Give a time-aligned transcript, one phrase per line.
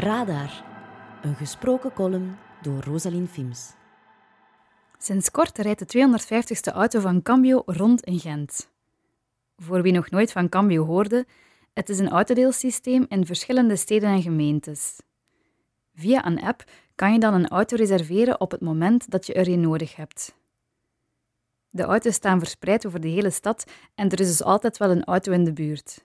[0.00, 0.64] Radar,
[1.22, 3.72] een gesproken column door Rosalien Fims.
[4.98, 8.70] Sinds kort rijdt de 250ste auto van Cambio rond in Gent.
[9.56, 11.26] Voor wie nog nooit van Cambio hoorde,
[11.72, 15.00] het is een autodeelsysteem in verschillende steden en gemeentes.
[15.94, 19.48] Via een app kan je dan een auto reserveren op het moment dat je er
[19.48, 20.34] een nodig hebt.
[21.70, 25.04] De auto's staan verspreid over de hele stad en er is dus altijd wel een
[25.04, 26.04] auto in de buurt.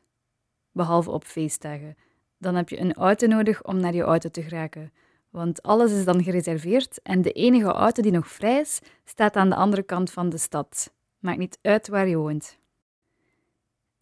[0.71, 1.95] Behalve op feestdagen.
[2.43, 4.91] Dan heb je een auto nodig om naar je auto te geraken.
[5.29, 9.49] Want alles is dan gereserveerd en de enige auto die nog vrij is, staat aan
[9.49, 10.93] de andere kant van de stad.
[11.19, 12.57] Maakt niet uit waar je woont.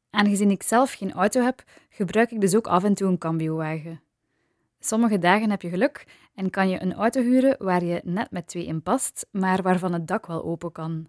[0.10, 4.02] Aangezien ik zelf geen auto heb, gebruik ik dus ook af en toe een cambio-wagen.
[4.80, 8.48] Sommige dagen heb je geluk en kan je een auto huren waar je net met
[8.48, 11.08] twee in past, maar waarvan het dak wel open kan.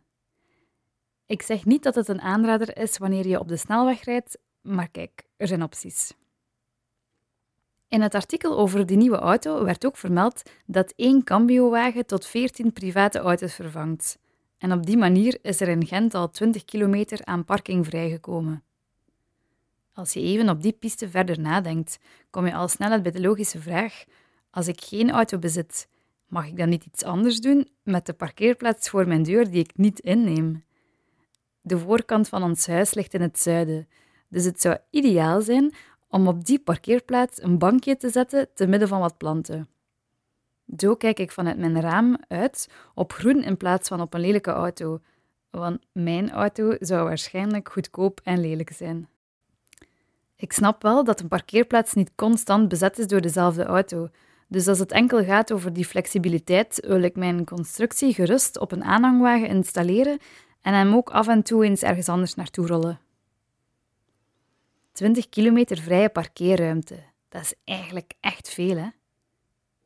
[1.26, 4.88] Ik zeg niet dat het een aanrader is wanneer je op de snelweg rijdt, maar
[4.88, 6.12] kijk, er zijn opties.
[7.92, 12.72] In het artikel over die nieuwe auto werd ook vermeld dat één cambio-wagen tot 14
[12.72, 14.18] private auto's vervangt.
[14.58, 18.62] En op die manier is er in Gent al 20 kilometer aan parking vrijgekomen.
[19.94, 21.98] Als je even op die piste verder nadenkt,
[22.30, 24.04] kom je al snel uit bij de logische vraag:
[24.50, 25.88] als ik geen auto bezit,
[26.26, 29.76] mag ik dan niet iets anders doen met de parkeerplaats voor mijn deur die ik
[29.76, 30.64] niet inneem?
[31.60, 33.88] De voorkant van ons huis ligt in het zuiden,
[34.28, 35.74] dus het zou ideaal zijn
[36.12, 39.68] om op die parkeerplaats een bankje te zetten te midden van wat planten.
[40.76, 44.50] Zo kijk ik vanuit mijn raam uit op groen in plaats van op een lelijke
[44.50, 45.00] auto,
[45.50, 49.08] want mijn auto zou waarschijnlijk goedkoop en lelijk zijn.
[50.36, 54.08] Ik snap wel dat een parkeerplaats niet constant bezet is door dezelfde auto,
[54.48, 58.84] dus als het enkel gaat over die flexibiliteit, wil ik mijn constructie gerust op een
[58.84, 60.18] aanhangwagen installeren
[60.60, 63.00] en hem ook af en toe eens ergens anders naartoe rollen.
[64.92, 66.96] 20 kilometer vrije parkeerruimte.
[67.28, 68.88] Dat is eigenlijk echt veel, hè?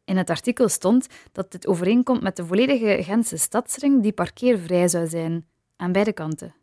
[0.05, 5.07] In het artikel stond dat dit overeenkomt met de volledige Gentse stadsring die parkeervrij zou
[5.07, 5.47] zijn,
[5.77, 6.55] aan beide kanten.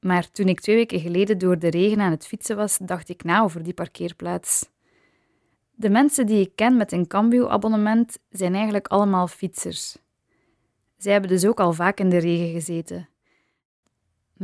[0.00, 3.24] Maar toen ik twee weken geleden door de regen aan het fietsen was, dacht ik
[3.24, 4.68] na over die parkeerplaats.
[5.74, 9.96] De mensen die ik ken met een Cambio-abonnement zijn eigenlijk allemaal fietsers.
[10.96, 13.08] Zij hebben dus ook al vaak in de regen gezeten.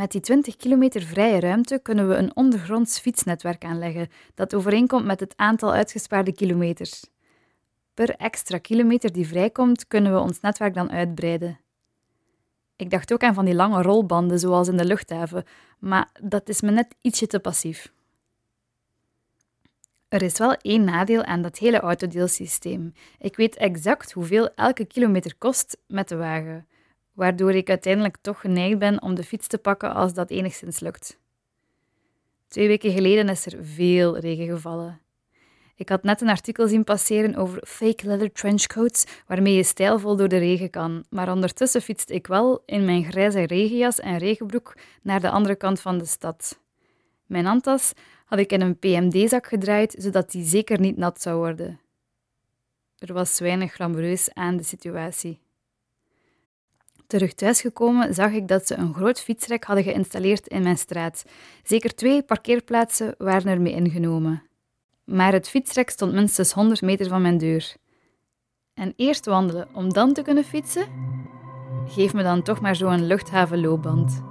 [0.00, 5.20] Met die 20 kilometer vrije ruimte kunnen we een ondergronds fietsnetwerk aanleggen dat overeenkomt met
[5.20, 7.04] het aantal uitgespaarde kilometers.
[7.94, 11.60] Per extra kilometer die vrijkomt, kunnen we ons netwerk dan uitbreiden.
[12.76, 15.44] Ik dacht ook aan van die lange rolbanden, zoals in de luchthaven,
[15.78, 17.92] maar dat is me net ietsje te passief.
[20.08, 22.92] Er is wel één nadeel aan dat hele autodeelsysteem.
[23.18, 26.66] Ik weet exact hoeveel elke kilometer kost met de wagen
[27.20, 31.18] waardoor ik uiteindelijk toch geneigd ben om de fiets te pakken als dat enigszins lukt.
[32.48, 35.00] Twee weken geleden is er veel regen gevallen.
[35.76, 40.28] Ik had net een artikel zien passeren over fake leather trenchcoats waarmee je stijlvol door
[40.28, 45.20] de regen kan, maar ondertussen fietste ik wel in mijn grijze regenjas en regenbroek naar
[45.20, 46.60] de andere kant van de stad.
[47.26, 47.92] Mijn handtas
[48.24, 51.80] had ik in een PMD-zak gedraaid, zodat die zeker niet nat zou worden.
[52.98, 55.40] Er was weinig glamoureus aan de situatie.
[57.10, 61.24] Terug thuisgekomen zag ik dat ze een groot fietsrek hadden geïnstalleerd in mijn straat.
[61.62, 64.42] Zeker twee parkeerplaatsen waren ermee ingenomen.
[65.04, 67.74] Maar het fietsrek stond minstens 100 meter van mijn deur.
[68.74, 70.86] En eerst wandelen om dan te kunnen fietsen?
[71.86, 74.29] Geef me dan toch maar zo'n luchthavenloopband.